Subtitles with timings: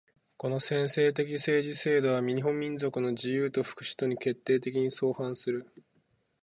[0.35, 5.71] この専制的政治制度は日本民族の自由と福祉とに決定的に相反する。